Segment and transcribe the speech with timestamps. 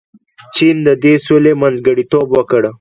[0.55, 2.61] چین د دې سولې منځګړیتوب وکړ.